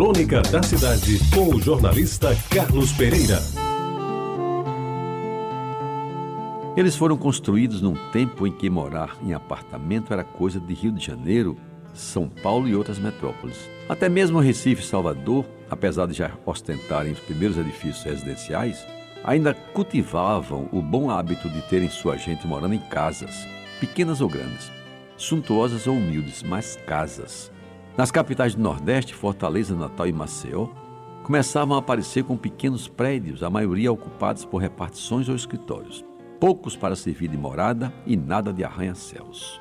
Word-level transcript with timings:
Crônica 0.00 0.40
da 0.40 0.62
Cidade, 0.62 1.18
com 1.28 1.54
o 1.54 1.60
jornalista 1.60 2.34
Carlos 2.48 2.90
Pereira. 2.90 3.38
Eles 6.74 6.96
foram 6.96 7.18
construídos 7.18 7.82
num 7.82 7.94
tempo 8.10 8.46
em 8.46 8.50
que 8.50 8.70
morar 8.70 9.18
em 9.22 9.34
apartamento 9.34 10.10
era 10.10 10.24
coisa 10.24 10.58
de 10.58 10.72
Rio 10.72 10.90
de 10.90 11.04
Janeiro, 11.04 11.54
São 11.92 12.30
Paulo 12.30 12.66
e 12.66 12.74
outras 12.74 12.98
metrópoles. 12.98 13.68
Até 13.90 14.08
mesmo 14.08 14.40
Recife 14.40 14.80
e 14.80 14.86
Salvador, 14.86 15.44
apesar 15.68 16.06
de 16.06 16.14
já 16.14 16.30
ostentarem 16.46 17.12
os 17.12 17.20
primeiros 17.20 17.58
edifícios 17.58 18.02
residenciais, 18.02 18.82
ainda 19.22 19.52
cultivavam 19.52 20.66
o 20.72 20.80
bom 20.80 21.10
hábito 21.10 21.46
de 21.50 21.60
terem 21.68 21.90
sua 21.90 22.16
gente 22.16 22.46
morando 22.46 22.72
em 22.72 22.80
casas, 22.80 23.46
pequenas 23.78 24.22
ou 24.22 24.30
grandes, 24.30 24.72
suntuosas 25.18 25.86
ou 25.86 25.94
humildes, 25.94 26.42
mas 26.42 26.78
casas. 26.86 27.52
Nas 27.96 28.10
capitais 28.10 28.54
do 28.54 28.62
Nordeste, 28.62 29.14
Fortaleza, 29.14 29.74
Natal 29.74 30.06
e 30.06 30.12
Maceió, 30.12 30.68
começavam 31.22 31.76
a 31.76 31.80
aparecer 31.80 32.24
com 32.24 32.36
pequenos 32.36 32.88
prédios, 32.88 33.42
a 33.42 33.50
maioria 33.50 33.92
ocupados 33.92 34.44
por 34.44 34.58
repartições 34.58 35.28
ou 35.28 35.34
escritórios, 35.34 36.04
poucos 36.38 36.76
para 36.76 36.96
servir 36.96 37.28
de 37.28 37.36
morada 37.36 37.92
e 38.06 38.16
nada 38.16 38.52
de 38.52 38.64
arranha-céus. 38.64 39.60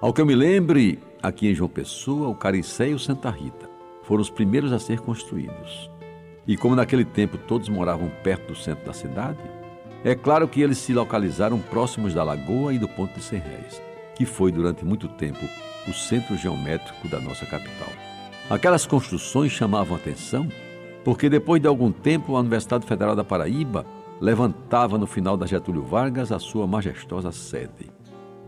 Ao 0.00 0.12
que 0.12 0.20
eu 0.20 0.26
me 0.26 0.34
lembre, 0.34 0.98
aqui 1.22 1.48
em 1.48 1.54
João 1.54 1.68
Pessoa, 1.68 2.28
o 2.28 2.34
Caricé 2.34 2.90
e 2.90 2.94
o 2.94 2.98
Santa 2.98 3.30
Rita 3.30 3.70
foram 4.02 4.22
os 4.22 4.30
primeiros 4.30 4.72
a 4.72 4.78
ser 4.78 5.00
construídos. 5.00 5.90
E 6.46 6.56
como 6.56 6.74
naquele 6.74 7.04
tempo 7.04 7.38
todos 7.38 7.68
moravam 7.68 8.10
perto 8.22 8.48
do 8.48 8.58
centro 8.58 8.84
da 8.84 8.92
cidade, 8.92 9.38
é 10.02 10.14
claro 10.14 10.48
que 10.48 10.60
eles 10.60 10.78
se 10.78 10.92
localizaram 10.92 11.58
próximos 11.58 12.14
da 12.14 12.24
lagoa 12.24 12.72
e 12.72 12.78
do 12.78 12.88
Ponto 12.88 13.14
de 13.14 13.22
Serréis, 13.22 13.80
que 14.20 14.26
foi 14.26 14.52
durante 14.52 14.84
muito 14.84 15.08
tempo 15.08 15.40
o 15.88 15.94
centro 15.94 16.36
geométrico 16.36 17.08
da 17.08 17.18
nossa 17.18 17.46
capital. 17.46 17.88
Aquelas 18.50 18.84
construções 18.84 19.50
chamavam 19.50 19.96
atenção 19.96 20.46
porque 21.02 21.30
depois 21.30 21.62
de 21.62 21.66
algum 21.66 21.90
tempo 21.90 22.36
a 22.36 22.40
Universidade 22.40 22.84
Federal 22.84 23.16
da 23.16 23.24
Paraíba 23.24 23.86
levantava 24.20 24.98
no 24.98 25.06
final 25.06 25.38
da 25.38 25.46
Getúlio 25.46 25.80
Vargas 25.80 26.30
a 26.30 26.38
sua 26.38 26.66
majestosa 26.66 27.32
sede. 27.32 27.90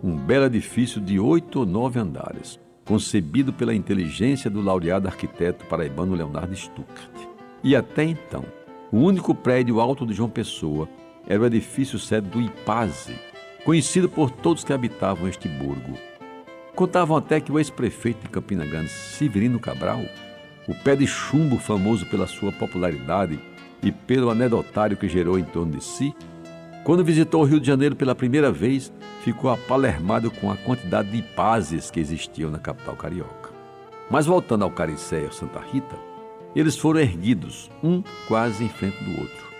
Um 0.05 0.15
belo 0.15 0.45
edifício 0.45 1.01
de 1.01 1.19
oito 1.19 1.61
ou 1.61 1.65
nove 1.65 1.99
andares, 1.99 2.61
concebido 2.85 3.51
pela 3.51 3.75
inteligência 3.75 4.51
do 4.51 4.61
laureado 4.61 5.09
arquiteto 5.09 5.65
paraibano 5.65 6.15
Leonardo 6.15 6.55
Stuckert. 6.55 7.31
E 7.65 7.75
até 7.75 8.05
então, 8.05 8.45
o 8.93 8.99
único 8.99 9.35
prédio 9.35 9.81
alto 9.81 10.05
de 10.05 10.13
João 10.13 10.29
Pessoa 10.29 10.87
era 11.27 11.43
o 11.43 11.47
edifício 11.47 11.99
sede 11.99 12.29
do 12.29 12.43
IPASE, 12.43 13.32
conhecido 13.65 14.09
por 14.09 14.31
todos 14.31 14.65
que 14.65 14.73
habitavam 14.73 15.29
este 15.29 15.49
burgo 15.49 15.97
Contavam 16.75 17.19
até 17.19 17.39
que 17.39 17.53
o 17.53 17.59
ex-prefeito 17.59 18.23
de 18.23 18.29
Campina 18.29 18.65
Grande, 18.65 18.89
Severino 18.89 19.61
Cabral, 19.61 20.01
o 20.67 20.75
pé 20.75 20.97
de 20.97 21.07
chumbo 21.07 21.59
famoso 21.59 22.07
pela 22.07 22.27
sua 22.27 22.51
popularidade 22.51 23.39
e 23.83 23.93
pelo 23.93 24.31
anedotário 24.31 24.97
que 24.97 25.09
gerou 25.09 25.39
em 25.39 25.45
torno 25.45 25.73
de 25.73 25.85
si, 25.85 26.15
quando 26.83 27.05
visitou 27.05 27.43
o 27.43 27.45
Rio 27.45 27.61
de 27.61 27.67
Janeiro 27.67 27.95
pela 27.95 28.15
primeira 28.15 28.51
vez, 28.51 28.91
ficou 29.23 29.51
apalermado 29.51 30.31
com 30.31 30.51
a 30.51 30.57
quantidade 30.57 31.11
de 31.11 31.23
pazes 31.23 31.91
que 31.91 32.01
existiam 32.01 32.51
na 32.51 32.59
capital 32.59 32.97
carioca. 32.97 33.51
Mas 34.11 34.25
voltando 34.25 34.65
ao 34.65 34.71
Caricé 34.71 35.23
e 35.23 35.27
ao 35.27 35.33
Santa 35.33 35.61
Rita, 35.61 35.97
eles 36.57 36.77
foram 36.77 37.01
erguidos, 37.01 37.71
um 37.83 38.03
quase 38.27 38.65
em 38.65 38.69
frente 38.69 39.03
do 39.05 39.21
outro. 39.21 39.53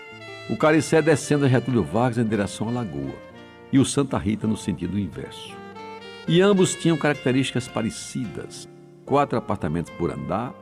O 0.49 0.57
Caricé 0.57 1.01
descendo 1.01 1.45
a 1.45 1.47
Getúlio 1.47 1.83
Vargas 1.83 2.17
em 2.17 2.27
direção 2.27 2.69
à 2.69 2.71
lagoa 2.71 3.32
e 3.73 3.79
o 3.79 3.85
Santa 3.85 4.19
Rita 4.19 4.45
no 4.45 4.55
sentido 4.55 4.99
inverso. 4.99 5.57
E 6.27 6.39
ambos 6.39 6.75
tinham 6.75 6.95
características 6.95 7.67
parecidas: 7.67 8.69
quatro 9.03 9.37
apartamentos 9.37 9.91
por 9.97 10.11
andar, 10.11 10.53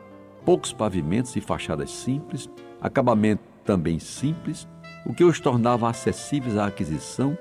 poucos 0.46 0.72
pavimentos 0.72 1.36
e 1.36 1.42
fachadas 1.42 1.92
simples, 1.92 2.50
acabamento 2.80 3.44
também 3.66 4.00
simples, 4.00 4.68
o 5.06 5.14
que 5.14 5.26
os 5.26 5.40
tornava 5.40 5.90
acessíveis 5.90 6.58
à 6.58 6.68
aquisição 6.68 7.38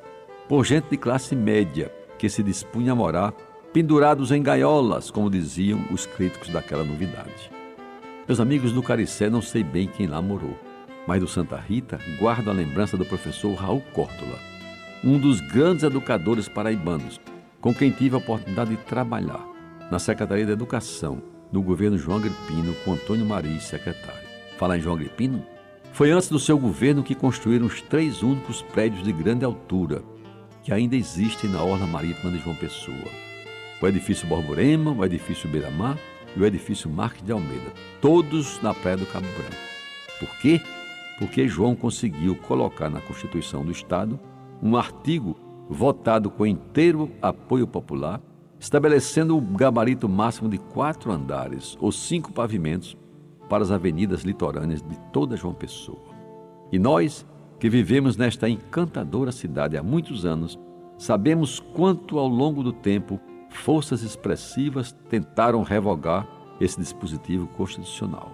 por 0.49 0.67
gente 0.67 0.91
de 0.91 0.97
classe 0.97 1.37
média 1.37 1.91
que 2.19 2.29
se 2.29 2.43
dispunha 2.43 2.93
a 2.93 2.95
morar 2.95 3.33
pendurados 3.73 4.33
em 4.33 4.43
gaiolas, 4.43 5.11
como 5.11 5.31
diziam 5.31 5.87
os 5.93 6.05
críticos 6.05 6.49
daquela 6.49 6.85
novidade. 6.85 7.51
Meus 8.27 8.41
amigos 8.41 8.73
do 8.73 8.83
Caricé 8.83 9.31
não 9.31 9.41
sei 9.41 9.63
bem 9.63 9.87
quem 9.87 10.07
lá 10.07 10.21
morou, 10.21 10.59
mas 11.07 11.21
do 11.21 11.29
Santa 11.29 11.57
Rita 11.57 11.99
guardo 12.19 12.51
a 12.51 12.53
lembrança 12.53 12.97
do 12.97 13.07
professor 13.07 13.55
Raul 13.55 13.83
Córtola, 13.93 14.39
um 15.03 15.19
dos 15.19 15.41
grandes 15.41 15.83
educadores 15.83 16.47
paraibanos, 16.49 17.21
com 17.61 17.73
quem 17.73 17.91
tive 17.91 18.15
a 18.15 18.19
oportunidade 18.19 18.71
de 18.71 18.77
trabalhar 18.85 19.47
na 19.91 19.99
Secretaria 19.99 20.45
de 20.45 20.53
Educação 20.53 21.23
do 21.51 21.63
governo 21.63 21.97
João 21.97 22.19
Agripino 22.19 22.75
com 22.85 22.93
Antônio 22.93 23.25
Maris, 23.25 23.65
secretário. 23.65 24.29
Falar 24.59 24.77
em 24.77 24.81
João 24.81 24.97
Agripino? 24.97 25.45
Foi 25.93 26.11
antes 26.11 26.29
do 26.29 26.39
seu 26.39 26.59
governo 26.59 27.03
que 27.03 27.15
construíram 27.15 27.67
os 27.67 27.81
três 27.81 28.23
únicos 28.23 28.63
prédios 28.63 29.03
de 29.03 29.13
grande 29.13 29.45
altura 29.45 30.03
que 30.63 30.73
ainda 30.73 30.95
existem 30.95 31.49
na 31.49 31.63
orla 31.63 31.87
marítima 31.87 32.31
de 32.31 32.39
João 32.39 32.55
Pessoa. 32.55 33.09
O 33.81 33.87
edifício 33.87 34.29
Borborema, 34.29 34.93
o 34.93 35.05
edifício 35.05 35.49
Beira-Mar 35.49 35.99
e 36.37 36.41
o 36.41 36.45
edifício 36.45 36.91
Marques 36.91 37.25
de 37.25 37.33
Almeida, 37.33 37.73
todos 38.03 38.61
na 38.61 38.75
Praia 38.75 38.99
do 38.99 39.07
Cabo 39.07 39.27
Branco. 39.39 39.57
Por 40.19 40.29
quê? 40.41 40.61
Porque 41.19 41.49
João 41.49 41.75
conseguiu 41.75 42.37
colocar 42.37 42.91
na 42.91 43.01
Constituição 43.01 43.65
do 43.65 43.73
Estado 43.73 44.21
um 44.63 44.77
artigo 44.77 45.37
votado 45.69 46.31
com 46.31 46.45
inteiro 46.45 47.11
apoio 47.23 47.67
popular, 47.67 48.21
estabelecendo 48.59 49.37
o 49.37 49.41
gabarito 49.41 50.09
máximo 50.09 50.49
de 50.49 50.59
quatro 50.59 51.13
andares 51.13 51.79
ou 51.81 51.93
cinco 51.93 52.33
pavimentos 52.33 52.97
para 53.49 53.63
as 53.63 53.71
avenidas 53.71 54.23
litorâneas 54.23 54.83
de 54.83 54.97
toda 55.13 55.37
João 55.37 55.55
Pessoa. 55.55 56.11
E 56.71 56.79
nós, 56.79 57.27
que 57.59 57.69
vivemos 57.71 58.17
nesta 58.17 58.49
encantadora 58.49 59.33
cidade 59.33 59.77
há 59.77 59.83
muitos 59.83 60.27
anos, 60.27 60.59
sabemos 60.99 61.59
quanto 61.59 62.19
ao 62.19 62.29
longo 62.29 62.63
do 62.63 62.73
tempo 62.73 63.19
forças 63.49 64.03
expressivas 64.03 64.93
tentaram 65.09 65.63
revogar 65.63 66.27
esse 66.61 66.79
dispositivo 66.79 67.47
constitucional, 67.49 68.31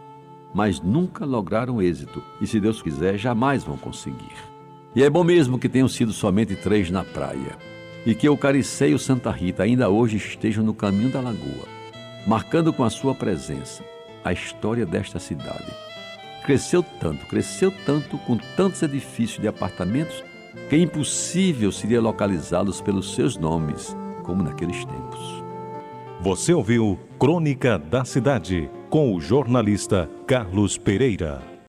mas 0.54 0.80
nunca 0.80 1.24
lograram 1.24 1.80
êxito 1.80 2.22
e, 2.40 2.46
se 2.46 2.58
Deus 2.58 2.82
quiser, 2.82 3.16
jamais 3.16 3.62
vão 3.62 3.76
conseguir. 3.76 4.55
E 4.96 5.02
é 5.02 5.10
bom 5.10 5.22
mesmo 5.22 5.58
que 5.58 5.68
tenham 5.68 5.88
sido 5.88 6.10
somente 6.10 6.56
três 6.56 6.90
na 6.90 7.04
praia, 7.04 7.58
e 8.06 8.14
que 8.14 8.30
o 8.30 8.36
Caricé 8.36 8.88
e 8.88 8.94
o 8.94 8.98
Santa 8.98 9.30
Rita 9.30 9.62
ainda 9.62 9.90
hoje 9.90 10.16
estejam 10.16 10.64
no 10.64 10.72
caminho 10.72 11.12
da 11.12 11.20
lagoa, 11.20 11.68
marcando 12.26 12.72
com 12.72 12.82
a 12.82 12.88
sua 12.88 13.14
presença 13.14 13.84
a 14.24 14.32
história 14.32 14.86
desta 14.86 15.18
cidade. 15.18 15.70
Cresceu 16.46 16.82
tanto, 16.82 17.26
cresceu 17.26 17.70
tanto, 17.84 18.16
com 18.18 18.38
tantos 18.56 18.82
edifícios 18.82 19.38
de 19.38 19.46
apartamentos, 19.46 20.24
que 20.70 20.76
é 20.76 20.78
impossível 20.78 21.70
seria 21.70 22.00
localizá-los 22.00 22.80
pelos 22.80 23.14
seus 23.14 23.36
nomes, 23.36 23.94
como 24.22 24.42
naqueles 24.42 24.82
tempos. 24.82 25.44
Você 26.22 26.54
ouviu 26.54 26.98
Crônica 27.18 27.78
da 27.78 28.02
Cidade, 28.04 28.70
com 28.88 29.14
o 29.14 29.20
jornalista 29.20 30.08
Carlos 30.26 30.78
Pereira. 30.78 31.55